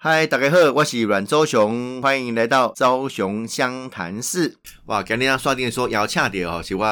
[0.00, 4.56] 嗨，大家好，我是阮周雄，欢迎来到周雄湘潭市。
[4.86, 6.86] 哇，今天刷电说邀请到吼，是我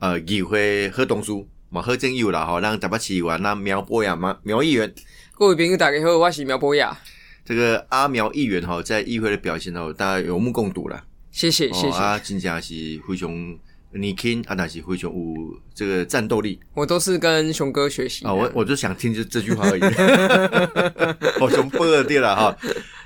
[0.00, 1.30] 呃议会好同事，
[1.68, 4.92] 嘛好正友啦吼，让台北市议员那苗博雅嘛苗议员。
[5.38, 6.98] 各位朋友大家好，我是苗博雅。
[7.44, 11.04] 这个阿苗议员哈，在议会的表现哦，大家有目共睹了。
[11.30, 11.96] 谢谢谢谢。
[11.96, 12.74] 啊，真正是
[13.06, 13.30] 非常
[13.92, 15.34] 年轻啊，那是非常有
[15.74, 16.58] 这个战斗力。
[16.74, 19.80] 我都是跟熊哥学习啊，我我就想听这这句话而已。
[21.40, 22.56] 我熊波尔对了哈。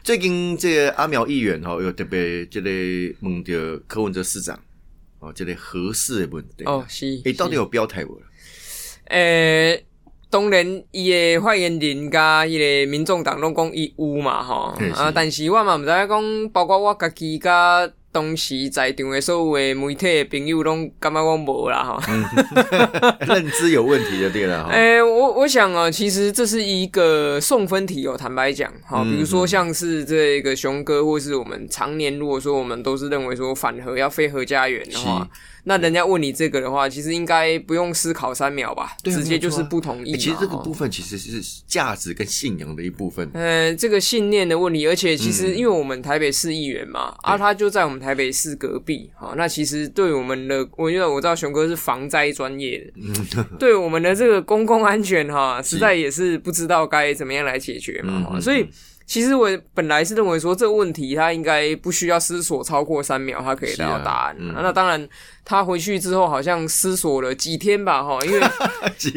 [0.03, 2.71] 最近这个阿苗议员哈，有特别这个
[3.21, 3.53] 问到
[3.87, 4.59] 柯文哲市长
[5.21, 8.21] 哦，这个合适的问题哦，是诶，到底有表态无？
[9.07, 9.85] 诶。
[10.31, 22.01] 当然，伊的发言人甲伊个民众党拢讲伊有嘛吼，啊，但是我嘛毋知影讲，包括我家己甲当时在场的所有的媒体朋友拢感觉我无啦哈，
[23.27, 24.69] 认知有问题就对了。
[24.71, 28.17] 诶，我我想啊，其实这是一个送分题哦。
[28.17, 35.29] 坦白讲，哈，比如说像是这个熊哥，或是我们常年如果说我们都是认为说反核要非核家园的话。
[35.65, 40.17] 那人家问你这个的话，其实应该不用思考三秒吧，直接就是不同意。
[40.17, 43.29] 其实这个部分其实是价值跟信仰的一部分。
[43.33, 52.79] 嗯，这个信念的问题，而且其实因为我们台北市议员嘛，啊，他就在我们台北市隔壁，好，那其实对我们的，我因为我知道熊哥是防灾专业
[53.35, 58.67] 的，对我们的这个公共安全哈， 实在也是不知道该怎么样来解决嘛，所以。
[59.07, 64.37] 其实我本来是认为说这个问题他应该不需要思索超过三秒，他可以得到答案。
[64.39, 65.09] 那当然，
[65.45, 68.41] 他回去之后好像思索了几天吧，哈， 因为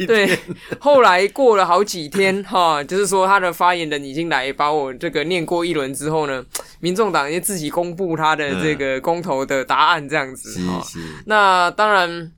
[0.06, 0.38] 对
[0.78, 6.44] 后来过了好几天，哈，就是说他的发言人已经来把我这个念过一轮之后呢，
[6.80, 10.84] 民众党也自己公布他的这个公投的答案，这样子哈。
[11.26, 12.32] 那当然。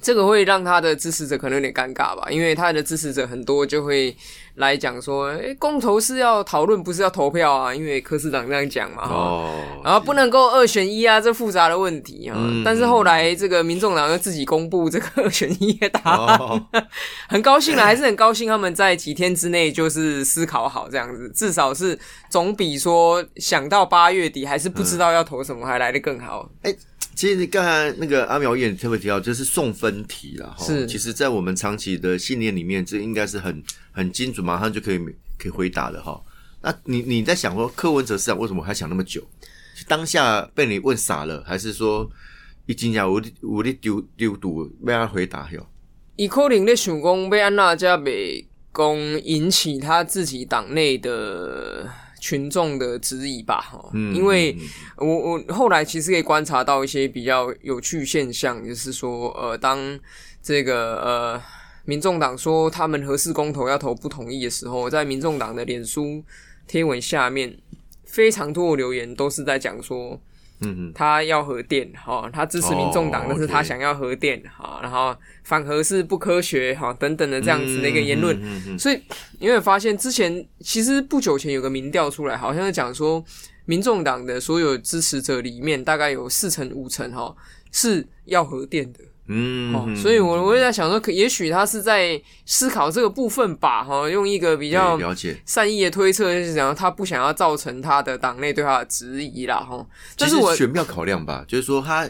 [0.00, 4.16] 这个会让他的支持者可能有点尴尬吧，因为他的支持者很多就会
[4.56, 12.36] 来讲说，哎，公投是要讨论，不是要投票啊，因为柯市长这样讲嘛，哦，然后不能够二选一啊，这复杂的问题啊。
[12.64, 16.66] 但是后来这个民众党又自己公布这个二选一的答案，
[17.28, 21.98] 很高兴了，还是很高兴他们在几天之内就是思考好这样子，至少是
[22.30, 26.48] 总比说想到八月底还是不知道要投什么还来得更好。
[26.62, 26.74] 哎。
[27.16, 30.66] 其实你刚才那个阿苗也特别提到，就是送分题了哈。
[30.66, 34.98] 是，其实，在我们长期的信念里面，这应该是很很精准，马上就可以
[35.38, 36.22] 可以回答的哈。
[36.60, 39.26] 那你你在想说，柯文哲市长为什么还想那么久？
[39.88, 42.06] 当下被你问傻了，还是说
[42.66, 45.66] 一惊讶，我我的丢丢赌被他回答哟？
[46.16, 51.88] 伊可能咧想讲，被安娜加美公引起他自己党内的。
[52.26, 54.56] 群众的质疑吧，哈，因为
[54.96, 59.78] 我我后来其实可以观察到一些比较有趣现象，就是说，呃，当
[60.42, 61.42] 这个呃，
[61.84, 66.24] 民众党说他们合适公投要投不同意的时候，在民众党的脸书
[66.66, 67.56] 贴文下面，
[68.04, 70.20] 非常多的留言都是在讲说。
[70.60, 79.00] 嗯嗯，他要核电哈，他支持民众党，但是他想要核电哈，然后反核是不科学哈等等的这样子的一个言论，所以
[79.38, 83.22] 你会发现之前其实不久前有个民调出来，好像是讲说
[83.64, 87.34] 民众党的所有支持者里面大概有四成五成哈
[87.70, 89.00] 是要核电的。
[89.28, 99.86] 嗯，所以，我我也在想说，可也许他是在思考这个部分吧，哈，用一个比较了解善意的推测，就是讲他不想要造成他的党内对他的质疑啦，哈。
[100.16, 102.08] 但是我选票考量吧，就是说他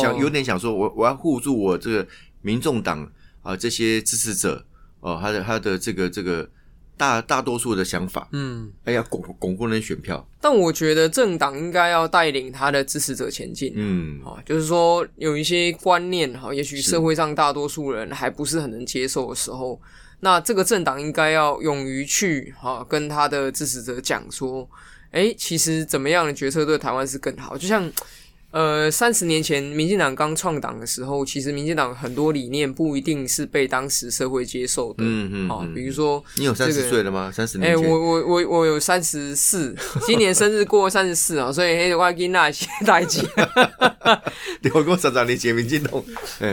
[0.00, 2.06] 想有点想说，我我要护住我这个
[2.42, 3.10] 民众党
[3.42, 4.64] 啊这些支持者
[5.00, 6.48] 哦，他的他的这个这个。
[6.96, 10.26] 大大多数的想法，嗯，哎呀，巩巩固人选票。
[10.40, 19.80] 但我觉得政党应该要带领他的支持者前进，嗯，啊，就是说有一些观念哈，也许社会上大多数人还不是很能接受的时候，
[20.20, 24.68] 那这个政党应该要勇于去哈，跟他的支持者讲说，
[25.10, 27.90] 哎，其实怎么样的决策对台湾是更好，就像。
[28.54, 34.98] 呃，三十年前民进党刚创党的时候，其实民进党很多理念不一定是被当时社会接受的。
[34.98, 37.32] 嗯嗯，哦，比如说你有三十岁了吗？
[37.34, 37.72] 三十年？
[37.72, 39.74] 哎，我我我我有三十四，
[40.06, 43.26] 今年生日过三十四啊，所以黑的话给那些代际。
[44.60, 46.00] 你我过常常理解民进党，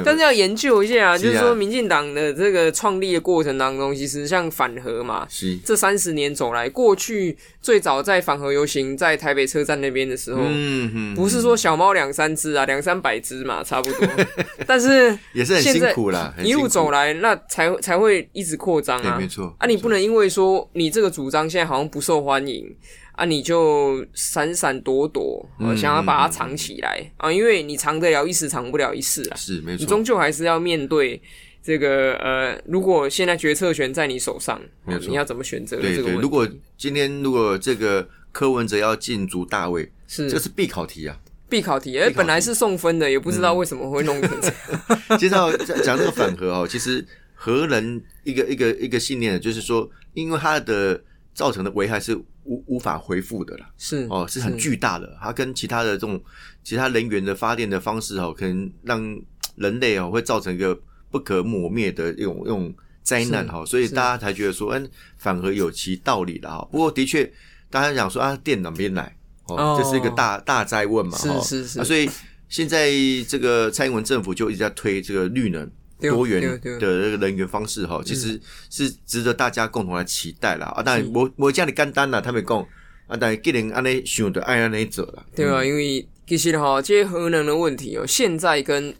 [0.03, 11.90] 但是要研究一下啊，就是说民进党的这个创立的过程当中，其实像反核嘛，是这三十年走来，过去最早在反核游行在台北车站那边的时候，嗯嗯，不是说小猫。
[11.93, 14.07] 两三只啊，两三百只嘛，差不多。
[14.67, 19.17] 但是也是很辛苦啦，一路走来，那才才会一直扩张啊。
[19.19, 22.75] 没错啊，你不能因为说你这个主张现在好像不受欢迎
[23.13, 25.45] 啊，你就闪闪躲躲，
[25.75, 29.35] 想要把它藏起来啊，因为你藏得了一时，藏不了一世啊。
[29.35, 31.21] 是没错，你终究还是要面对
[31.61, 34.59] 这个呃，如果现在决策权在你手上，
[35.07, 35.77] 你要怎么选择？
[35.79, 36.47] 对对，如果
[36.77, 41.15] 今天如果这个柯文哲要进足大位，是这是必考题啊，
[41.51, 41.99] 必考题。
[41.99, 45.01] 哎，本来是送分的，也不知道为什么会弄成这样。
[45.19, 47.05] 其实讲讲这个反核哦，其实
[47.35, 50.99] 核能一个一个一个信念，就是说，因为它的
[51.35, 52.15] 造成的危害是
[52.45, 55.15] 无无法回复的啦，是哦，是很巨大的。
[55.21, 56.19] 它跟其他的这种
[56.63, 59.21] 其他能源的发电的方式哦，可能让
[59.57, 60.79] 人类哦会造成一个。
[61.11, 66.65] 不可磨灭的一种一种灾难哈，所以大家才觉得说，嗯，反核有其道理的哈。
[66.71, 67.29] 不过的确，
[67.69, 69.13] 大家讲说啊，电哪边来？
[69.55, 71.17] 哦，这是一个大大灾问嘛。
[71.17, 71.83] 是是是。
[71.83, 72.09] 所以
[72.49, 72.89] 现在
[73.27, 75.69] 这个蔡英文政府就一直在推这个绿能
[75.99, 78.39] 多元的这个能源方式哈，其实
[78.69, 80.83] 是值得大家共同来期待了啊。
[80.83, 82.59] 当然，我我家里干单了，他们讲
[83.07, 88.93] 啊，但既然安尼想的爱安尼走了，对啊，因为其实哈，这些核能的问题哦，现在跟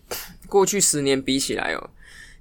[0.48, 1.90] 过去十年比起来哦。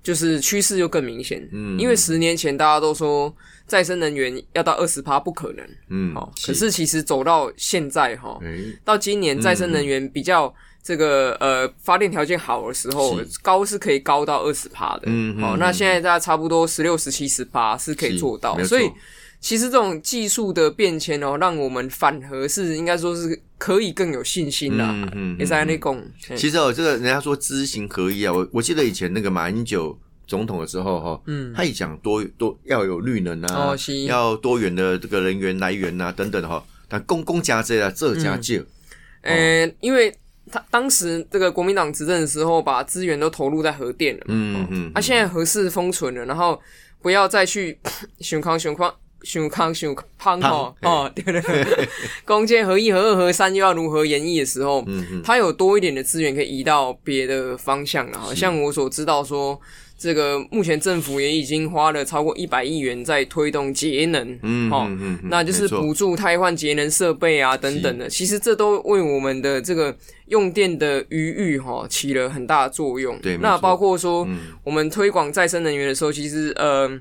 [0.03, 3.31] 就是趋势就更明显，嗯，因为十年前大家都说
[3.71, 8.37] 再生能源要到二十趴不可能，嗯，好，可是其实走到现在哈，
[8.85, 10.53] 到今年再生能源比较
[10.83, 18.91] 这个呃发电条件好的时候，高是可以高到二十趴的，嗯，好，那现在大家差不多十六、十七、十八是可以做到，所以
[19.39, 24.89] 其实这种技术的变迁哦，让我们反核是应该说是可以更有信心啦。
[24.91, 26.05] 嗯嗯，也在那讲。
[26.37, 29.97] 其实哦，这个人家说知行合一啊，我我记得以前那个马英九
[30.31, 33.75] 总统的时候哈，嗯，他一讲多多要有绿能啊，
[34.07, 38.65] 要多元的这个人员来源啊等等哈，但公公家这啊这家借，
[39.23, 40.17] 呃，因为
[40.53, 46.61] 他当时这个国民党执政的时候，把资源都投入在核电了，嗯嗯，他现在核市封存了，然后
[47.03, 47.77] 不要再去
[48.21, 48.95] 熊 康熊康。
[49.23, 51.89] 想康想胖哈哦，对对 对，
[52.25, 58.35] 弓箭合一、合二、合三又要如何演绎的时候，嗯他有多一点的资源可以移到别的方向了。
[58.35, 59.61] 像我所知道说。
[60.01, 64.91] 这个目前政府也已经花了超过一百亿元在推动节能，嗯，哦，
[65.25, 68.09] 那就是补助汰换节能设备啊等等的。
[68.09, 69.95] 其实这都为我们的这个
[70.29, 73.19] 用电的余裕哈起了很大的作用。
[73.21, 74.27] 对，那包括说
[74.65, 76.99] 我们推广再生能源的时候，其实呃。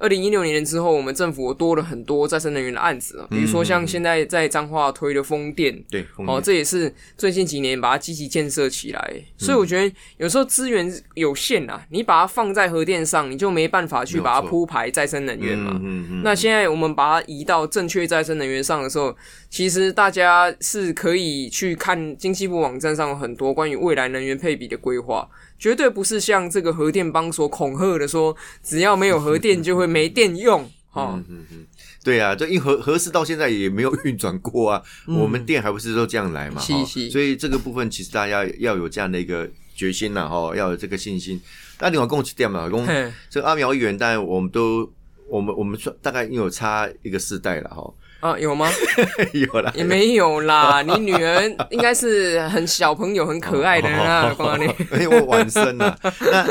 [0.00, 9.14] 二零一六年之后，我们政府多了很多再生能源的案子啊，比如说像现在在彰化推的风电，对，哦，这也是最近几年把它积极建设起来。
[9.36, 15.80] 所以我觉得有时候资源有限啊，你把它放在核电上，你就没办法去把它铺排再生能源嘛。
[16.22, 19.16] 那现在我们把它移到正确再生能源上的时候，
[19.50, 25.28] 其实大家是可以去看经济部网站上有很多关于未来能源配比的规划。
[25.58, 30.70] 绝对不是像这个核电帮所恐吓的说，只要没有核电就会没电用。
[30.90, 31.66] 哈，嗯嗯嗯，
[32.02, 36.62] 对啊，这因核核试到现在也没有运转过啊，我们电还不是都这样来嘛？
[37.10, 41.38] 所以这个部分其实大家要有这样的一个决心呐，哈，要有这个信心。
[41.78, 42.86] 那另外跟我去电嘛，公
[43.28, 44.90] 这个阿苗议员，但我们都
[45.28, 47.92] 我们我们算大概有差一个世代了，哈。
[48.20, 48.68] 啊，有吗？
[49.32, 50.82] 有啦，也没有啦。
[50.82, 54.64] 你女儿应该是很小朋友，很可爱的啊，光你。
[55.00, 55.96] 因为我晚生了。
[56.02, 56.46] 那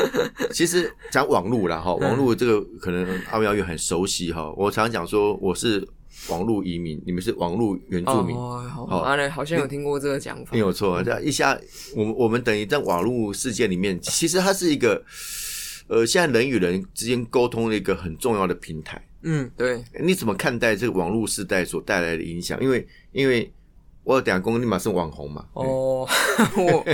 [0.50, 4.50] 其实讲网络啦，哈，网络这个可能阿苗也很熟悉哈。
[4.56, 5.86] 我常常讲说，我是
[6.28, 8.34] 网络移民，你们是网络原住民。
[8.34, 10.52] 哦，好，阿好像有听过这个讲法。
[10.52, 11.58] 没有错，这样一下，
[11.94, 15.04] 我们我们等于在网络世界里面，其实它是一个，
[15.88, 19.04] 呃，现在人与人之间沟通的一个很重要的平台。
[19.22, 22.60] 嗯，对，你怎么看待这个网络时代所带来的影响？
[22.62, 23.50] 因为，因为
[24.04, 25.44] 我等下公立马是网红嘛。
[25.54, 26.08] 哦，
[26.56, 26.84] 我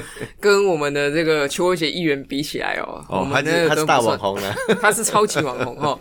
[0.40, 6.00] 跟我们的这个邱伟杰议员比起来哦，哦，他是他是大网红呢， 他是超级网红哦。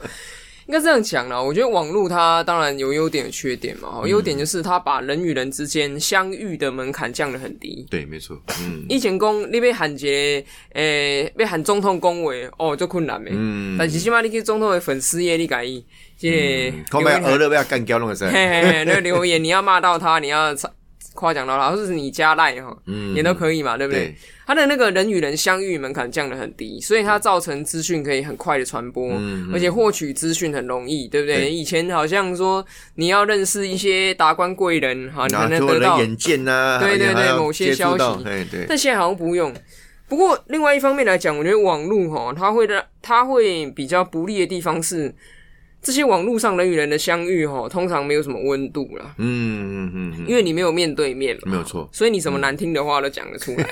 [0.65, 4.01] 应该这样讲啦，我觉得网络它当然有优点有缺点嘛。
[4.07, 7.86] 优点就是它把人与人之间相遇的门槛降得很低。
[7.89, 8.41] 对，没错。
[8.62, 13.31] 嗯，以前讲你被喊杰，诶，被喊总统恭维，哦，就困难没。
[13.33, 13.75] 嗯。
[13.77, 15.86] 但是起码你去总统的粉丝页，你改意，
[16.32, 18.30] 这后面俄勒不要干掉那个噻。
[18.30, 20.56] 嘿嘿，那个留言你要骂到他，你要。
[21.15, 22.75] 夸奖到他，或者是你加赖哈，
[23.13, 24.15] 也都可以嘛，对不对？
[24.48, 29.13] 他的那个人与人相遇门槛降得很低，所以它造成资讯可以很快的传播，
[29.53, 31.51] 而且获取资讯很容易，对不对？
[31.51, 32.65] 以前好像说
[32.96, 38.65] 你要认识一些达官贵人哈，你才能得到眼见呐，对对对，某些消息，对对。
[38.68, 39.53] 但现在好像不用。
[40.08, 45.13] 不过另外一方面来讲，我觉得网络哈，它会的，它会比较不利的地方是。
[45.83, 49.13] 这些网络上人与人的相遇，哈，通常没有什么温度了。
[49.17, 53.67] 嗯嗯嗯，因为你没有面对面，没有错，所以你什么难听的话都讲得出来。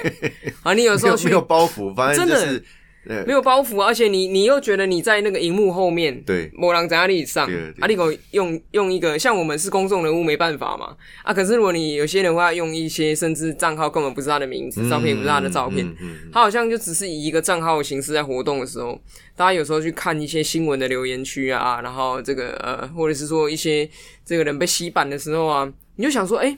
[0.62, 2.62] 啊，你有时候去 没有包袱，反正就是
[3.04, 15.88] 没有包袱，而且你你又觉得你在那个荧幕后面，对，某人在哪里上，阿里狗用用一个像我们是公众人物没办法嘛，啊，可是如果你有些人会用一些甚至账号根本不是他的名字，照片不是他的照片，
[16.32, 19.00] 他好像就只是以一个账号的形式在活动的时候，
[19.36, 23.90] 大家有时候去看一些新闻的留言区啊，然后这个呃，或者是说一些
[24.24, 26.58] 这个人被洗版的时候啊，你就想说，哎。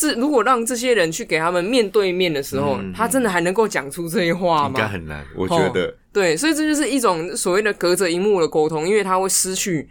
[0.00, 4.68] 这如果让这些人去给他们面对面的时候，他真的还能够讲出这些话吗？
[4.70, 5.94] 应该很难，我觉得。
[6.10, 9.86] 对，所以这就是一种所谓的隔着荧幕的沟通，因为他会失去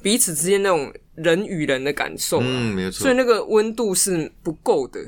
[0.00, 2.38] 彼此之间那种人与人的感受。
[2.40, 3.02] 嗯，没错。
[3.02, 5.00] 所以那个温度是不够的，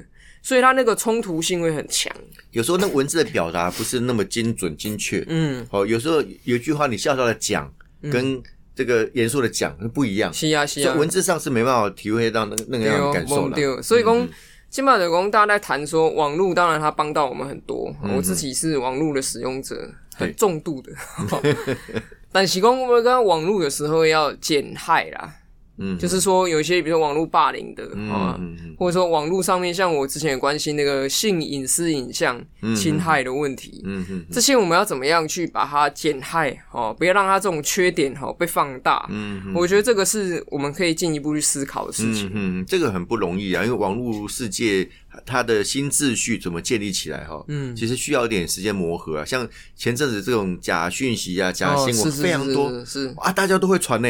[0.42, 2.12] 所以他那个冲突性会很强。
[2.50, 5.24] 有时候那文字的表达不是那么精准精确。
[5.28, 5.64] 嗯。
[5.70, 7.72] 哦，有时候有句话你笑笑的讲，
[8.10, 8.42] 跟
[8.80, 10.32] 这个严肃的讲不一样。
[10.32, 10.94] 是啊，是啊。
[10.94, 13.82] 文字上是没办法体会到那那个样的感受的。
[13.82, 14.28] 所以讲。
[14.70, 17.92] 金马的工，大家在谈说网络，当然它帮到我们很多。
[18.16, 19.76] 我自己是网络的使用者，
[20.14, 20.92] 很重度的。
[22.30, 25.34] 但习惯我们刚网络有时候要减害啦。
[25.80, 28.38] 嗯，就是说有一些，比如说网络霸凌的啊，
[28.78, 32.40] 或者说网络上面，像我之前也关心那个性隐私影像
[32.76, 39.06] 侵害的问题，嗯嗯，这些我们要怎么样去把它减害哦，不要让它这种缺点哈被放大。
[39.10, 42.30] 嗯，我觉得这个是我们可以进一步去思考的事情。
[42.34, 44.86] 嗯，这个很不容易啊，因为网络世界
[45.24, 49.24] 它的新秩序怎么建立起来哈，嗯，其实需要一点时间磨合啊。
[49.24, 54.08] 像前阵子这种假讯息啊、假新闻非常多，是啊，大家都会传呢。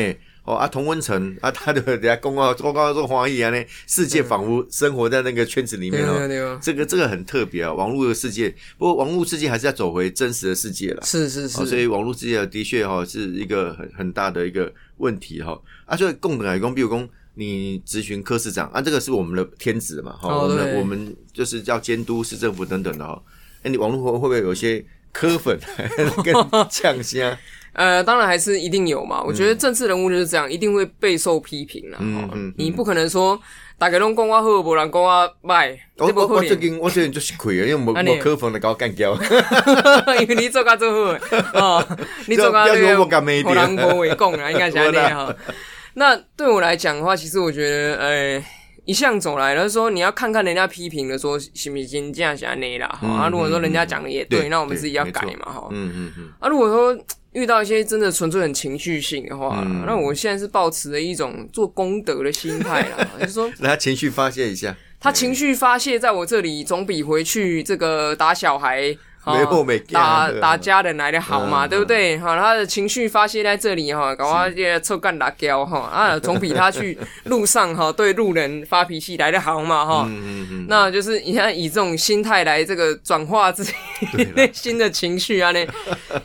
[0.50, 6.58] 哦啊，同温层啊， 他的人家公告公告做黄奕啊，呢世界仿佛生活在那个圈子里面哦。
[6.60, 8.50] 这个这个很特别啊，网络的世界。
[8.76, 11.02] 不过网络世界还是要走回真实的世界了。
[11.04, 11.64] 是是是。
[11.64, 15.60] 所以网络世界的确哈是一个很很大的一个问题哈。
[15.86, 20.18] 啊，所以共等来公，比如公你咨询科市长啊，这个是我们的天职嘛。
[20.22, 23.22] 哦，我们我们就是要监督市政府等等的哈。
[23.62, 25.58] 哎，你网络会会不会有些磕粉
[26.24, 26.34] 跟
[26.70, 27.36] 呛虾？
[27.72, 29.22] 呃，当然还是一定有嘛。
[29.22, 31.98] 我觉得政治人物就是这样，一定会备受批评了。
[32.00, 33.40] 嗯嗯，你不可能说
[33.78, 35.78] 大家拢讲我好，无人讲我坏。
[35.98, 39.16] 我我最近我最近就是亏啊，因为 没没科粉的搞干掉。
[40.20, 41.18] 因为你做噶做好
[41.54, 41.86] 哦，
[42.26, 45.36] 你做噶这个好人国为共啊，应该讲那样哈。
[45.94, 48.44] 那对我来讲的话，其实我觉得，呃，
[48.84, 52.86] 一向走来了，说你要看看人家批评的，说行不行这样想那啦。
[53.02, 55.68] 啊，如果说人家讲的也对，那我们自己要改嘛哈。
[55.70, 56.28] 嗯嗯嗯。
[56.38, 57.04] 啊，如果说。
[57.32, 68.98] 遇到一些真的纯粹很情绪性的话，那我现在是抱持了一种做功德的心态啦， 就是说，让他情绪发泄一下，他情绪发泄在我这里，总比回去这个打小孩。
[69.26, 72.18] 没后没打打家人来的好嘛，对不对？
[72.18, 80.06] 哈，他的情绪发泄在这里哈，搞我这臭干辣椒哈啊，总比他去路上哈对路人发脾气来的好嘛哈。
[80.08, 80.66] 嗯嗯嗯。
[80.68, 83.74] 那就是你看以这种心态来这个转化自己
[84.34, 85.60] 内心 的情绪啊呢，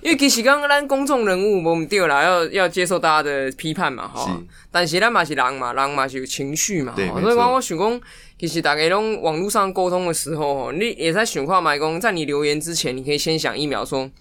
[0.01, 4.39] 因为其实刚刚咱公众人物我们对了，要要接受大家的批判嘛哈。
[4.71, 6.93] 但是咱嘛是人嘛，人嘛是有情绪嘛。
[6.95, 8.01] 所以讲我想讲。
[8.37, 14.11] 其实大家拢网络上沟通的时候，你也在选话买工，在你留言之前，你可以先想一秒，说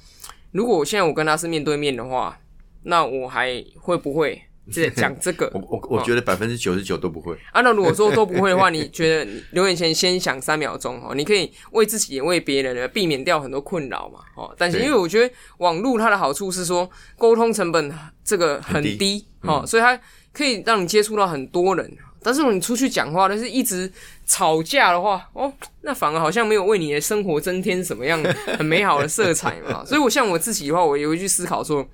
[0.52, 2.38] 如果我现在我跟他是面对面的话，
[2.84, 4.40] 那我还会不会
[4.72, 5.50] 在讲这个？
[5.52, 7.36] 我我我觉得百分之九十九都不会。
[7.50, 14.20] 啊，那如果说都不会的话，你觉得留言前先想三秒钟哦，你可以为自己也为别人避免掉很多困扰嘛。
[14.36, 17.92] 哦，但是因为我觉得网络它的好处是说沟通成本
[18.24, 20.00] 这个很低，哦，所以它
[20.32, 21.98] 可以让你接触到很多人。
[22.24, 23.90] 但是如果你出去讲话，但是一直
[24.24, 25.52] 吵架的话，哦，
[25.82, 28.18] 那反而好像没有为你的生活增添什么样
[28.56, 29.84] 很美好的色彩嘛。
[29.86, 31.86] 所以，我像我自己的话，我也会去思考说，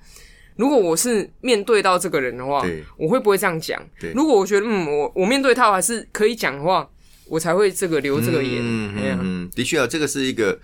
[0.55, 3.85] 如果我是面对到这个人的话，我会不会这样讲？
[4.15, 6.89] 如果我觉得，嗯，我我面对他还是可以讲的话，
[7.25, 8.61] 我才会这个留这个言。
[8.61, 10.57] 嗯嗯，的确啊，这个是一个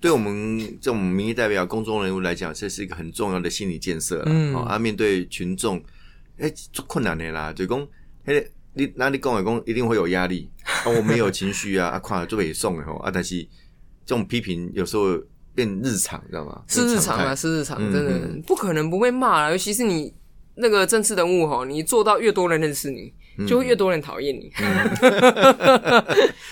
[0.00, 4.22] 对我们这种民意代表、公众人物来讲，这是一个很重要的心理建设。
[4.26, 5.82] 嗯，啊，面对群众，
[6.38, 7.84] 哎，做困难的啦，就讲，
[8.26, 8.44] 哎。
[8.78, 13.42] 你那你讲来讲一定会有压力啊，我没有情绪啊， 啊，看了就被送了吼啊，但是
[14.06, 15.18] 这种批评有时候
[15.54, 16.62] 变日常，知道吗？
[16.68, 19.50] 是日常啊，是日常，真的不可能不被骂了。
[19.50, 20.14] 尤其是你
[20.54, 23.12] 那个政治人物吼，你做到越多人认识你，
[23.46, 24.52] 就会越多人讨厌你。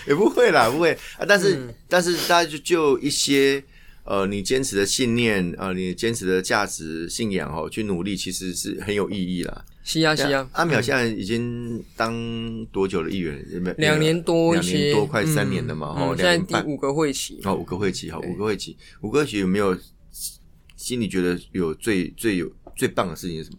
[0.05, 3.63] 也不会啦，不会啊，但是但是大家就就一些。
[4.09, 9.65] 呃，你坚持的信念，呃，你坚持的价值信仰哦，去努力，其实是很有意义啦。
[9.87, 10.45] 是啊，是啊。
[10.51, 12.13] 阿淼现在已经当
[12.73, 13.41] 多久的议员？
[13.77, 15.87] 两年多，两年多，快三年了嘛。
[15.97, 17.39] 哦，现在第五个会期。
[17.45, 19.77] 哦，五个会期，好，五个会期，五个会期有没有
[20.75, 23.57] 心里觉得有最最有最棒的事情是什么？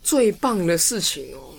[0.00, 1.52] 最棒的事情哦，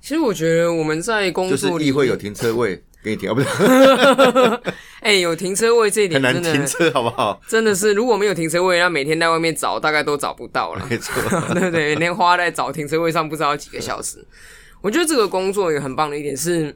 [0.00, 2.82] 其实我觉得我们在工作就是议会有停车位。
[3.02, 3.48] 给你停啊，不是？
[5.00, 7.40] 哎，有停车位这一点很难停车，好不好？
[7.48, 10.86] 真的是，如果没有停车位，那每天在外面找，大概都找不到了。
[10.88, 11.14] 没错，
[11.54, 11.94] 对不对？
[11.94, 14.24] 每天花在找停车位上，不知道几个小时。
[14.80, 16.74] 我觉得这个工作有很棒的一点是。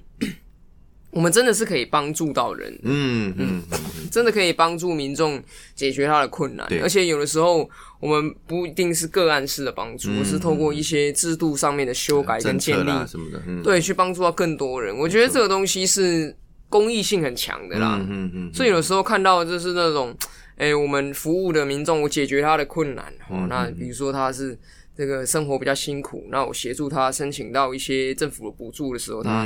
[1.11, 3.63] 我们真的是可以帮助到人，嗯嗯，
[4.11, 5.41] 真的可以帮助民众
[5.77, 14.93] 解决他的困难，而且有的时候我们不一定是个案式的帮助，而是透过一些制度上面的修改跟建立什么的，对，去帮助到更多人。
[14.99, 16.37] 我觉得这个东西是
[16.75, 20.13] 公益性很强的啦，嗯嗯，所以有时候看到就是那种，
[20.59, 24.59] 哎，我们服务的民众，我解决他的困难，哦，那比如说他是。
[24.97, 29.41] 这个生活比较辛苦，那我协助他申请到一些政府的补助的时候，他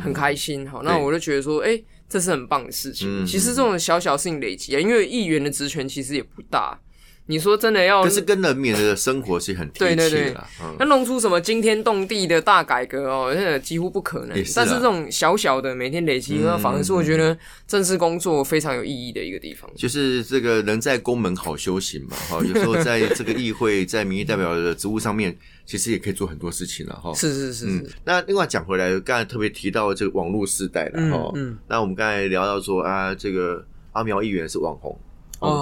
[0.00, 0.64] 很开心。
[0.64, 1.76] 好，那我就觉得说，哎，
[2.08, 3.26] 这是很棒的事情。
[3.26, 6.78] 其实这种小小事情累积啊，因为议员的职权其实也不大。
[7.26, 10.44] 你说真的要，可是跟人民的生活是很贴切的。
[10.78, 14.36] 那弄出什么惊天动地的大改革哦，那几乎不可能。
[14.54, 17.36] 但是这种小小的每天累积，那反而是我觉得
[17.66, 19.70] 正式工作非常有意义的一个地方。
[19.76, 27.14] 就是这个人在宫门好修行嘛，哈，有时候在这个议会，在民意代表的职务上面，其实也可以做很多事情了，哈。
[27.14, 27.66] 是是是。
[27.66, 27.86] 嗯。
[28.04, 31.32] 那另外讲回来，刚才特别提到这个网络时代了，哈。
[31.36, 31.56] 嗯。
[31.68, 34.98] 那我们刚才聊到说啊，这个阿苗议员是网红。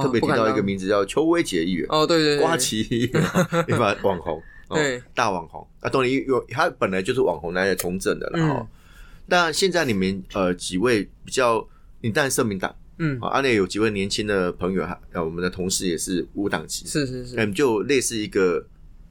[0.03, 1.87] 特别提到一个名字叫邱威杰议员。
[1.89, 2.81] 哦，对对，瓜旗
[3.69, 5.67] 一把网红，对，大网红。
[5.81, 8.69] 啊，当然有他本来就是网红来从政的了哈。
[9.27, 11.67] 那现在你们呃几位比较，
[12.01, 18.67] 你当然社民党，嗯，啊，阿内有几位年轻的朋友哈，呃，我们的同事也是无党籍，是是是，嗯，就类似一个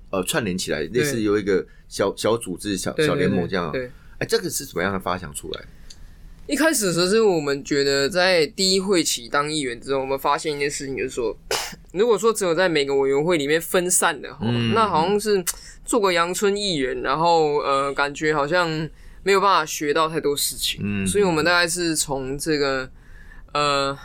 [0.10, 5.62] 呃串联起来，类似有一个小小组织、小小联盟这样，对，哎，这个是怎么样的发想出来？
[6.50, 11.38] 一开始的时候，是我们觉得在第一会期当议员之后，我们发现一件事情，就是说，
[11.94, 14.36] 如果说只有在每个委员会里面分散的，
[14.74, 15.46] 那好像是
[15.86, 18.68] 做个阳春议员，然后呃，感觉好像
[19.22, 20.82] 没有办法学到太多事情。
[20.84, 22.90] 嗯，所以我们大概是从这个
[23.54, 23.96] 呃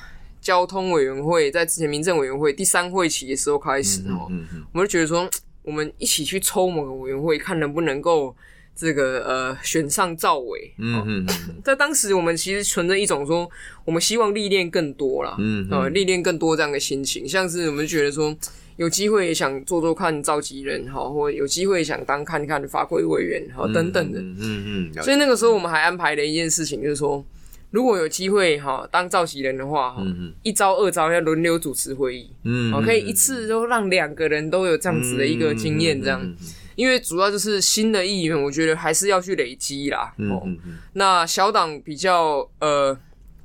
[0.43, 4.29] 交通委员会在之前民政委员会第三会期的时候开始哦，
[4.75, 5.27] 我们就觉得说，
[5.63, 8.37] 我们一起去抽某个委员会，看能不能够。
[8.77, 11.27] 这个呃，选上赵伟，嗯嗯，
[11.63, 13.49] 在当时我们其实存着一种说，
[13.85, 18.37] 我们希望历练更多了，嗯，呃，历练更多这样的心情，像是我们觉得说，
[18.77, 27.25] 有机会也想做做看召集人，哈，或有机会想当看看法规委员，哈，等等的，嗯嗯，所以那个时候我们还安排了一件事情，就是说，
[27.71, 30.03] 如果有机会哈当召集人的话，哈，
[30.43, 36.35] 一招二招要轮流主持会议，嗯，可以一次都让两个人都有这样子的一个经验，这样。
[36.77, 40.13] 因为主要就是新的议员，我觉得还是要去累积啦。
[40.19, 40.79] 嗯嗯嗯。
[40.95, 42.97] 那小党比较呃，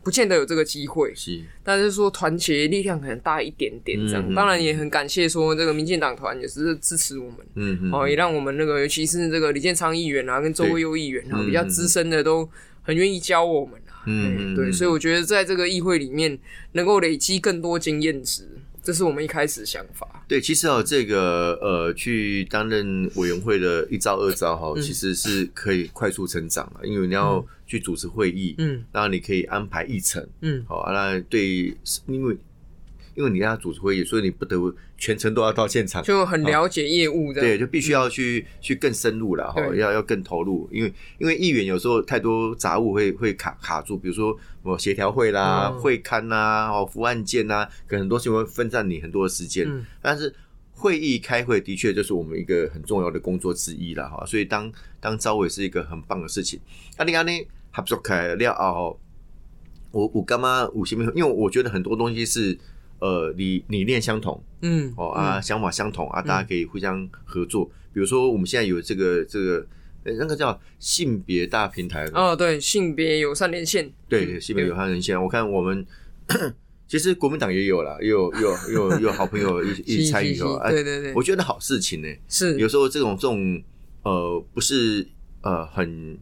[0.03, 1.13] 不见得有这个机会。
[1.15, 1.41] 是。
[1.63, 4.33] 但是说团结力量可能大一点点这样。
[4.33, 7.37] 当然也很感谢说这个民进党团也是支持我们。
[7.55, 7.91] 嗯嗯。
[7.91, 12.49] 哦，也让我们那个尤其是这个李建昌议员啊，跟周卫优议员啊，比较资深的都
[12.81, 14.03] 很愿意教我们啊。
[14.07, 14.55] 嗯嗯。
[14.55, 16.39] 对，所以我觉得在这个议会里面
[16.71, 18.49] 能够累积更多经验值。
[18.89, 20.25] 这是我们一开始想法。
[20.27, 32.35] 对，其实哦，这个呃，去担任委员会的一招二招哈，其实是可以快速成长的，因为你要去主持会议，嗯，然后你可以安排议程，嗯，好，那对，因为。
[33.19, 37.41] 因为你要主持会议，所以你不得不全程都要到现场，就很了解业务的。
[37.41, 40.69] 对，就必须要去去更深入了哈，要要更投入。
[40.71, 49.67] 因为因为议员有时候太多杂物会会卡卡住，比如说我协调会啦、会刊呐、哦服案件呐，可能很多事情会分散你很多的时间。
[50.01, 50.33] 但是
[50.71, 56.57] 会议开会的确就是我们一个很重要的工作之一了哈，所以当当招委是一个很棒的事情。
[56.97, 57.31] 那你看呢？
[57.71, 58.95] 合作开了哦，
[59.91, 61.03] 我我干嘛五星没？
[61.13, 62.57] 因为我觉得很多东西是。
[62.99, 67.65] 呃，理理念相同，嗯，哦啊，想法相同啊，大家可以互相合作。
[67.93, 69.65] 比如说，我们现在有这个这个，
[70.03, 75.21] 那个叫性别大平台哦，对，性别友善连线，对，性别友善连线。
[75.21, 75.85] 我看我们
[76.87, 82.07] 其实国民党也有了，有有有有好朋友一一起参与哦，对对对，我觉得好事情呢。
[82.27, 83.61] 是有时候这种这种
[84.03, 85.07] 呃，不是
[85.41, 86.17] 呃很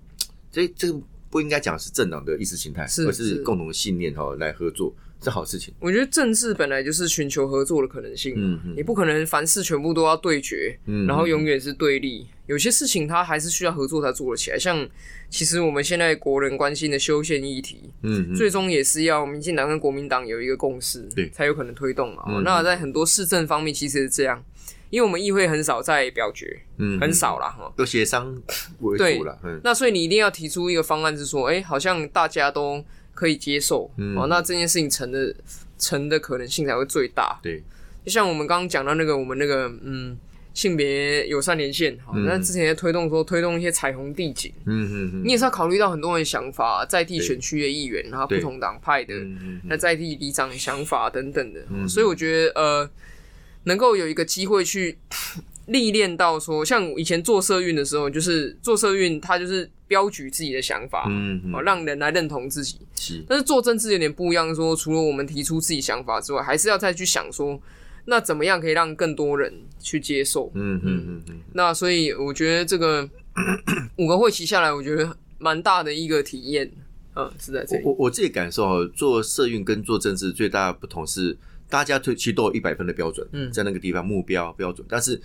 [0.51, 4.93] 这这个不应该讲是政党的意识形态，而是共同的信念哈来合作。
[5.23, 5.73] 是好事情。
[5.79, 8.33] 我觉得政治本来就是寻求合作的可能性。
[8.37, 10.77] 嗯嗯，你不可能凡事全部都要对决，
[11.07, 12.27] 然后永远是对立。
[12.45, 14.57] 有些事情它还是需要合作才做得起来。
[14.57, 14.87] 像
[15.29, 22.23] 其实我们现在国人关心的修宪议题，嗯，最终也是要民进党跟国民党有一个共识，对，才有可能推动嘛。
[22.45, 24.41] 那在很多市政方面，其实是这样，
[24.89, 28.33] 因为我们议会很少在表决，嗯，很少啦，哈，都协商
[28.79, 29.37] 为主了。
[29.61, 32.85] 那所以你一定要提出一个方案，是说，哎，好像大家都。
[33.17, 33.89] 可以接受。
[34.15, 35.33] 哦，那这件事情成的
[35.79, 37.39] 成的可能性才会最大。
[37.41, 37.63] 对，
[38.05, 40.15] 就像我们刚刚讲到那个，我们那个嗯，
[40.53, 49.15] 性别友善连线，好，那之前也推动说推动一些彩虹地景，嗯嗯嗯，你也是要考虑到很多人想法，在地选区的议员，然后不同党派的，
[49.63, 52.89] 那在地里长的想法等等的，所以我觉得呃，
[53.63, 54.97] 能够有一个机会去
[55.67, 67.61] 历练到说，像以前做社运的时候，就是做社运，他就是标举自己的想法，嗯嗯，让人来认同自己，是，但是做政治有点不一样，说除了我们提出自己想法之外，还是要再去想说。
[68.09, 70.49] 那怎么样可以让更多人去接受？
[70.55, 71.39] 嗯嗯嗯嗯。
[71.51, 73.05] 那所以我觉得这个
[73.97, 76.71] 五个会期下来，我觉得蛮大的一个体验。
[77.17, 77.83] 嗯，是在这里。
[77.83, 85.21] 我我自己感受，做社运跟做政治最大的不同是，大家推其实都有一百分的标准，嗯在那个地方目标标准，但是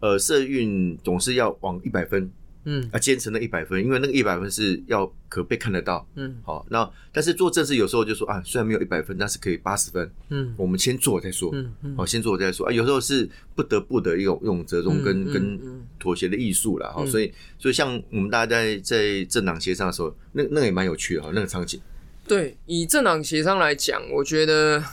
[0.00, 2.30] 呃，社运总是要往一百分。
[2.64, 6.06] 嗯，啊，坚持那一百分，因为那个一百分是要可被看得到。
[6.16, 10.10] 嗯，好，那但是做正事有时候就说啊，虽然没有一百分，但是可以八十分。
[10.28, 11.50] 嗯，我们先做再说。
[11.54, 12.70] 嗯嗯，好，先做再说啊。
[12.70, 15.58] 有时候是不得不的一种用折中跟跟
[15.98, 17.02] 妥协的艺术了哈。
[17.06, 21.80] 所以所以像我们大家在在政党协商的时候，那那也蛮有趣的哈，那个场景。
[22.28, 24.84] 对，以政党协商来讲，我觉得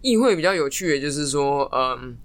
[0.00, 2.16] 议会比较有趣的，就是说，嗯，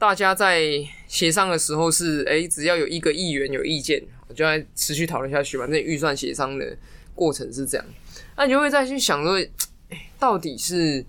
[0.00, 0.64] 大家在
[1.06, 4.02] 协商的时候是，哎，只要有一个议员有意见。
[4.30, 6.64] 就在持续讨论下去反正预算协商的
[7.16, 7.84] 过程是这样，
[8.36, 9.44] 那你就会再去想说，
[10.20, 11.04] 到底是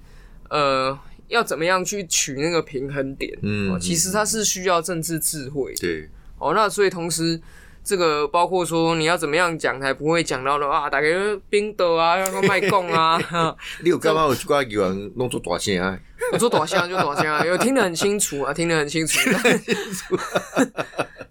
[0.50, 3.32] 呃要怎么样去取那个平衡点？
[3.44, 5.72] 嗯，其实它是需要政治智慧。
[5.76, 7.40] 对，哦，那所以同时
[7.84, 11.08] 这个包括说你要怎么样讲才不会讲到的啊，大概
[11.50, 13.20] 冰斗啊，要卖供啊。
[13.84, 15.98] 你有干嘛有去挂有人弄出大声啊？
[16.32, 19.20] 我做大声就大声啊，有听得很清楚啊，听得很清楚。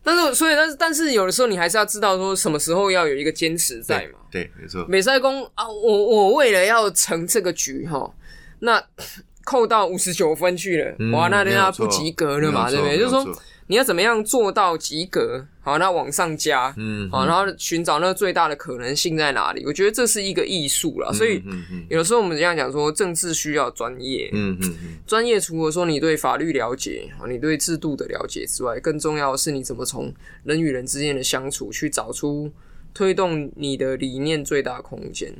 [0.02, 4.18] 但是，所以，但是，但是，有的时候你还是要知道说什么时候要有一个坚持在嘛。
[4.30, 4.84] 对，没错。
[4.88, 8.12] 美赛公啊，我我为了要成这个局哈，
[8.58, 8.82] 那
[9.44, 12.98] 扣到五十九分去了，哇，那人家不及格了嘛，对不对？
[12.98, 13.24] 就是说。
[13.70, 15.46] 你要怎么样做到及格？
[15.60, 19.64] 好，那往上加，嗯，好，然后寻找那个最大的可能性在哪里？
[19.64, 21.12] 我觉得这是一个艺术啦。
[21.12, 21.40] 所以，
[21.88, 32.50] 有时候我们这样讲说，政治需要专业，嗯嗯嗯，专业除了说你对法律了解，你对制度的了解之外，更重要的是你怎么从人与人之间的相处去找出
[32.92, 35.32] 推动你的理念最大空间。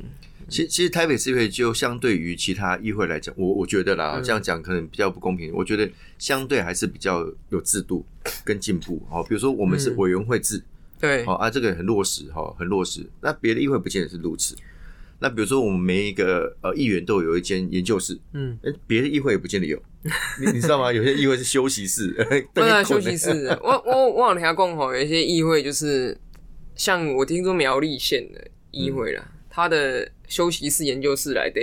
[0.51, 5.51] 其其实台北市议会就相对于其他议会来讲，我我觉得啦，这样讲可能比较不公平。
[5.53, 8.05] 我觉得相对还是比较有制度
[8.43, 9.01] 跟进步。
[9.09, 10.61] 好，比如说我们是委员会制，
[10.99, 13.09] 对，好啊，这个很落实哈，很落实。
[13.21, 14.53] 那别的议会不见得是如此。
[15.19, 19.81] 那比如说我们每一个呃议员都有一间研究室，嗯，别的议会也不见得有。
[20.41, 20.91] 你你知道吗？
[20.91, 22.11] 有些议会是休息室，
[22.53, 23.47] 对，休息室。
[23.63, 26.17] 我我我往下逛哈，有一些议会就是
[26.75, 30.11] 像我听说苗栗县的议会啦，它的。
[30.31, 31.59] 休息室、研究室来的，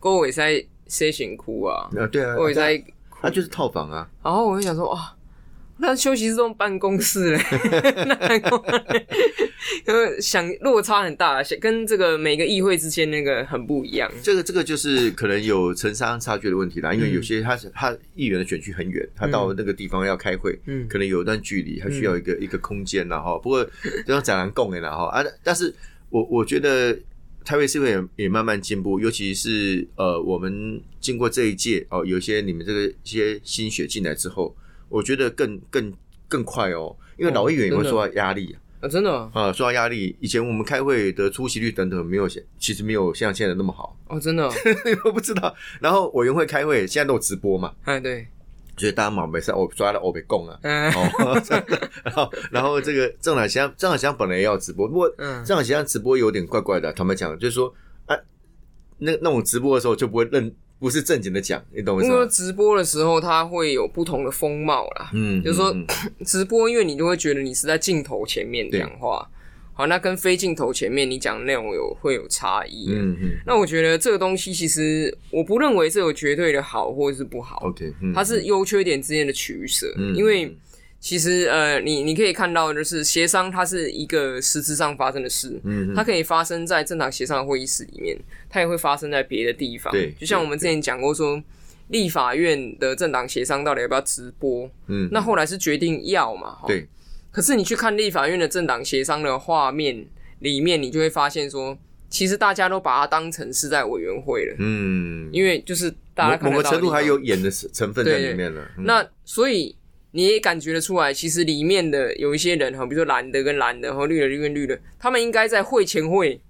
[0.00, 1.86] 各位在写辛苦啊！
[1.98, 2.82] 啊，对啊，各位在，
[3.20, 4.08] 他就是套房啊。
[4.24, 5.14] 然后我就想说，哇，
[5.76, 7.42] 那休息室这种办公室嘞，
[9.86, 14.10] 因为想落差很大，跟这个每个议会之间那个很不一样。
[14.22, 23.62] 这个这个就是可能有城商差距的问题啦，因为有些他是他议员的选区很远，他到那个地方要开会，嗯，可能有一段距离，他需要一个一个空间然后不过
[24.06, 25.74] 这样讲难供的然后啊，但是
[26.08, 26.98] 我我觉得。
[27.46, 34.54] 台北市会也也慢慢进步，尤其是呃，我们经过这一届哦，有些你们这个一些新血进来之后，
[34.88, 35.92] 我觉得更更
[36.26, 40.16] 更快哦，因为老议员也会受到压力啊，真的啊，受到压力。
[40.18, 42.28] 以前我们开会的出席率等等没有，
[42.58, 44.50] 其实没有像现在那么好哦，真的，
[45.06, 45.54] 我不知道。
[45.80, 47.72] 然后委员会开会现在都有直播嘛？
[47.84, 48.26] 哎，对。
[48.76, 50.58] 所以大家嘛，没事，我抓了我被供了。
[50.62, 51.42] 哦，
[52.04, 55.10] 然后然后这个郑海祥，郑海祥本来也要直播，不过
[55.44, 56.92] 郑海祥直播有点怪怪的。
[56.92, 57.72] 他们讲就是说，
[58.06, 58.16] 啊，
[58.98, 62.04] 那那种直播的时候就不会认，不是正经的讲，你懂吗？
[62.04, 65.10] 因为直播的时候它会有不同的风貌啦。
[65.14, 65.74] 嗯，就是说
[66.24, 69.26] 直播，因为你就会觉得你是在镜头前面讲话。
[69.76, 72.86] 好，那跟非镜头前面你讲的内容有会有差异。
[72.88, 73.30] 嗯嗯。
[73.44, 77.58] 那我觉得这个东西其实我不认为这有绝对的好或者是不好。
[77.62, 79.92] OK，它是优缺点之间的取舍。
[79.98, 80.16] 嗯。
[80.16, 80.56] 因为
[80.98, 85.60] 其实呃，你你可以看到，就是协商它是一个实质上发生的事。
[85.64, 85.92] 嗯。
[85.94, 88.16] 它可以发生在正常协商的会议室里面，
[88.48, 89.92] 它也会发生在别的地方。
[89.92, 90.10] 对。
[90.18, 91.42] 就像我们之前讲过，说
[91.88, 94.70] 立法院的政党协商到底要不要直播？
[94.86, 95.06] 嗯。
[95.12, 96.56] 那后来是决定要嘛？
[96.66, 96.88] 对。
[97.36, 100.06] 可是你去看立法院的政党协商的画面
[100.38, 101.76] 里面，你就会发现说，
[102.08, 104.56] 其实大家都把它当成是在委员会了。
[104.58, 108.66] 嗯，因为就是大家某个程度还有演的成分在里面了。
[108.78, 109.76] 那所以
[110.12, 116.40] 你也感觉得出来，其实里面的有一些人哈，比如说蓝的跟蓝的，和绿的跟绿的，他们应该在会前会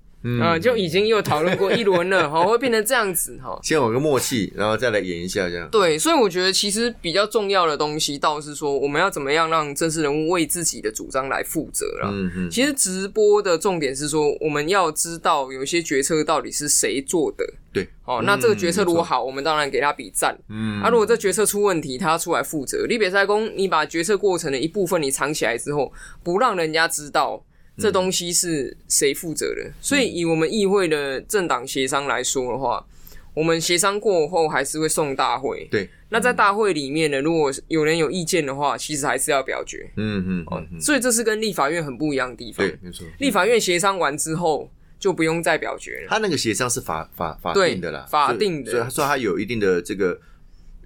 [0.42, 3.56] 啊，就已经又讨论过一轮了， 哈，会变成这样子，哈。
[3.62, 5.68] 先有个默契，然后再来演一下这样。
[5.70, 12.10] 对，所以我觉得其实比较重要的东西，倒是说我们要怎么样让正式人物为自己的主张来负责了。
[12.12, 12.50] 嗯嗯。
[12.50, 17.46] 其实直播的重点是说，我们要知道有一些决策到底是谁做的。
[17.72, 17.86] 对。
[18.04, 20.36] 哦，那这个决策如果好，我们当然给他比赞。
[20.48, 20.82] 嗯。
[20.82, 22.84] 啊，如果这决策出问题，他出来负责。
[22.88, 25.92] 李比赛公，你把决策过程的一部分你藏起来之后，
[26.24, 27.44] 不让人家知道。
[27.78, 29.70] 这东西是谁负责的？
[29.80, 32.86] 所以以我们议会的政党协商来说的话，
[33.34, 35.68] 我们协商过后还是会送大会。
[35.70, 39.90] 对，那在大会里面呢，如果有人有意见的话，其实还是要表决。
[39.96, 42.66] 嗯嗯哦，所以这是跟立法院很不一样的地方。
[42.66, 43.06] 对，没错。
[43.18, 46.06] 立法院协商完之后就不用再表决了。
[46.08, 50.18] 他那个协商是法法法定的啦，法定的，所以他说他有一定的这个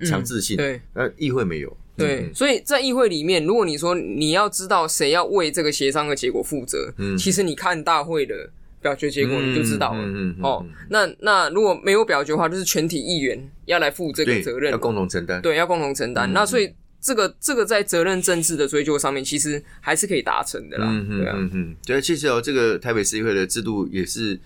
[0.05, 0.57] 强制性。
[0.57, 1.77] 对，那议会没有。
[1.97, 8.49] 对，所以在议会里面，如果你说你要知道谁要为这个协商的结果负责，嗯，其实你看大会的
[8.81, 10.01] 表决结果你就知道了。
[10.03, 10.43] 嗯嗯。
[10.43, 15.43] 哦，那那如果没有表决的话，就是全体议员要来负这个责任，要共同承担。
[15.43, 16.33] 对，要共同承担。
[16.33, 16.73] 那所以
[17.03, 20.87] 这个这个在责任政治的追究上面，其实还是可以达成的啦。
[20.89, 21.77] 嗯嗯嗯嗯。
[21.85, 24.41] 对，其实哦，这个台北市议会的制度也是，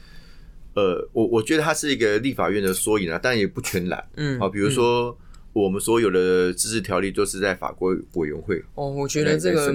[0.75, 4.05] 呃，我我觉得它是一个立法院的缩影啊，但也不全然。
[4.17, 4.41] 嗯。
[4.41, 5.17] 好，比如说。
[5.55, 9.75] 我们所有的自治条例都是在法规委员会哦，我觉得这个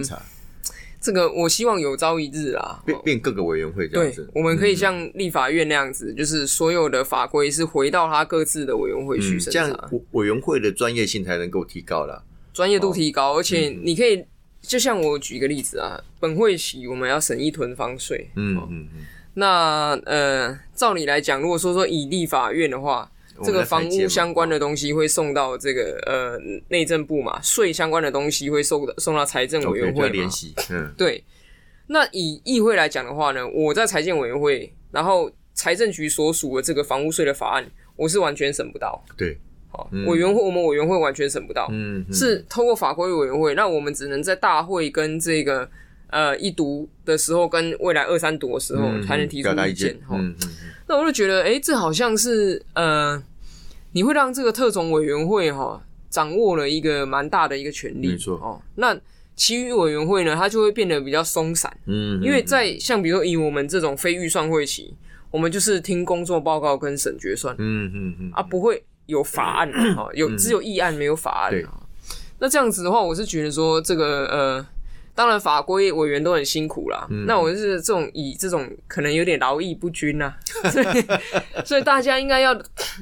[1.01, 14.25] 这个，我希望有朝一日啊，变变各个委员会这样子，我们可以像立法院那样子，就是所有的法规是回到他各自的委员会去审查，委员会的专业性才能够提高了，专业度提高，而且你可以
[14.61, 23.09] 就像我举一个例子啊，本会期我们要审议囤房税，嗯嗯嗯，那呃，照理来讲，如果说说以立法院的话。
[23.43, 30.54] 这个房屋相关的东西会送到这个呃内政部嘛，税相关的东西会送送到财政委员会联系。
[30.71, 31.23] 嗯，对。
[31.91, 39.04] 那以议会来讲的话呢，我在财政委员会，然后财政局所属的这个房屋税的法案，我是完全审不到。
[39.17, 39.36] 对，
[39.71, 41.67] 好，委员会我们委员会完全审不到。
[41.71, 45.67] 嗯，是透过法规委员会，那我们只能在大会跟这个
[46.12, 49.97] 呃一读的时候，跟未来二三读的时候才能提出意见。
[50.12, 50.49] 嗯嗯。
[50.88, 53.23] 那我就觉得，哎，这好像是呃。
[53.91, 58.62] 你会让这个特种委员会哈掌握了一个蛮大的一个权利，没错哦。
[58.75, 58.97] 那
[59.36, 64.93] 其余委员会呢，它就会变得比较松散，嗯，因为在像比如说以我们这种非预算会期，
[65.32, 71.82] 我们就是听工作报告跟审决算，嗯嗯嗯，啊不会有法案啊，有只有议案没有法案啊。
[72.39, 74.65] 那这样子的话，我是觉得说这个呃。
[75.19, 77.05] 当然，法规委员都很辛苦啦。
[77.27, 80.34] 那我是这种以这种可能有点劳逸不均呐，
[80.71, 80.86] 所以
[81.65, 82.58] 所以大家应该要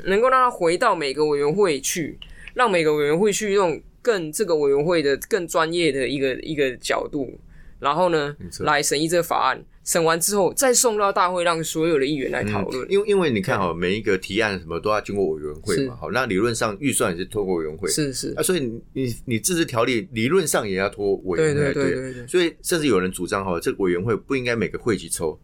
[0.05, 2.17] 能够让他回到每个委员会去，
[2.55, 7.39] 让每个委员会去用更这个委员会的更专业的一个一个角度，
[7.79, 9.63] 然后呢来审议这个法案。
[9.87, 12.91] 审完之后，再送到大会，让所有的议员来讨论。
[12.91, 18.33] 因为，因为你看哈，每一个提案什么都要经过委员会嘛，好，那理论上预算也是通过委员会，是是。
[18.35, 22.27] 啊，所以你你你自治条例理论上也要托委员会，对对对对。
[22.27, 25.39] 所以，甚至有人主张哈，这个委员会不应该每个会期抽，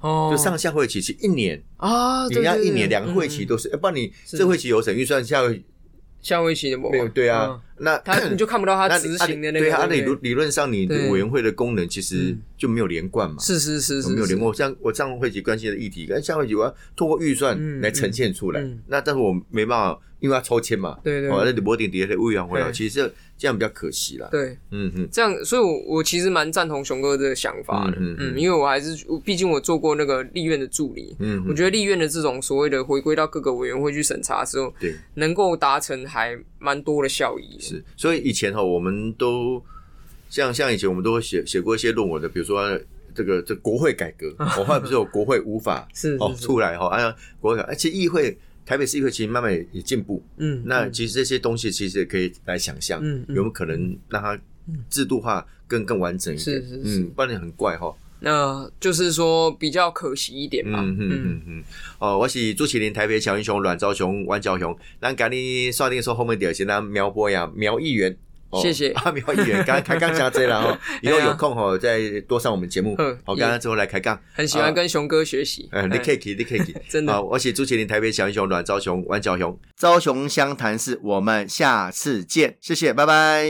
[0.00, 1.62] 哦，就上下会期是一年。
[1.76, 5.64] 啊，你要一年两个会期都是，要不然你这会期有审预算，下会
[6.26, 7.60] 下的没有，对啊。
[7.78, 13.36] 那他 你就看不到他执行的那个，对啊，理论理论上，你的委员会的功能其实就没有连贯嘛。
[13.38, 14.52] 是是是是，没有连贯。
[14.54, 18.66] 像我上会期关心的议题，跟下会期我要通过预算来呈现出来。
[18.88, 20.98] 那但是我没办法，因为要抽签嘛。
[21.04, 21.30] 对对。
[21.30, 24.26] 哦，那李博鼎底下的委员会啊，其实这样比较可惜啦。
[24.32, 27.96] 对，嗯嗯，这样，所以我我其实蛮赞同熊哥的想法的。
[28.00, 31.14] 嗯嗯，因为我还是毕竟我做过那个立院的助理。
[31.20, 37.56] 嗯，我觉得立院的这种所谓的回归到各个委员会去审查之后，对，能够达成还蛮多的效益。
[37.60, 38.46] 是，所以以前。
[38.56, 39.62] 哈我们都
[40.30, 42.62] 像像以前我们都会写写过一些论文的，比如说
[43.14, 54.36] 这个这国会改革，我后来不是有国会无法是哦出来哈，哎国会，而且议会台北市议会其实慢慢也进步，嗯，那其实这些东西其实也可以来想象，嗯，有没有可能让它
[54.90, 56.60] 制度化更更完整一点？
[56.60, 57.94] 是是是，不然很怪哈。
[58.18, 60.80] 那就是说比较可惜一点嘛。
[60.82, 61.64] 嗯嗯嗯嗯
[62.00, 68.16] 哦，我是朱启林，台北小英雄阮昭雄、阮昭雄，咱赶紧刷定说后面第二先咱苗博呀苗议员。
[68.62, 72.96] 谢谢阿苗议员， 刚开杠加这了 哈，以后有空哈再多上我们节目。
[73.24, 75.68] 好，刚刚之后来开杠，很喜欢跟熊哥学习。
[75.72, 77.12] 嗯，你可以，你可以， 真的。
[77.12, 83.46] 好我是朱麒麟，台北小英雄阮昭雄、阮昭雄，昭雄湘潭市，我们下次见，谢谢，拜拜。